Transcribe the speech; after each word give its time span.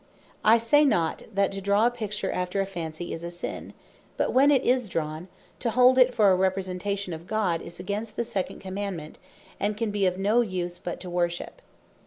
I 0.43 0.57
say 0.57 0.83
not, 0.83 1.25
that 1.31 1.51
to 1.51 1.61
draw 1.61 1.85
a 1.85 1.91
Picture 1.91 2.31
after 2.31 2.59
a 2.59 2.65
fancy, 2.65 3.13
is 3.13 3.23
a 3.23 3.29
Sin; 3.29 3.71
but 4.17 4.33
when 4.33 4.49
it 4.49 4.63
is 4.63 4.89
drawn, 4.89 5.27
to 5.59 5.69
hold 5.69 5.99
it 5.99 6.11
for 6.11 6.31
a 6.31 6.35
Representation 6.35 7.13
of 7.13 7.27
God, 7.27 7.61
is 7.61 7.79
against 7.79 8.15
the 8.15 8.23
second 8.23 8.61
Commandement; 8.61 9.19
and 9.59 9.77
can 9.77 9.91
be 9.91 10.07
of 10.07 10.17
no 10.17 10.41
use, 10.41 10.79
but 10.79 10.99
to 11.01 11.09
worship. 11.11 11.61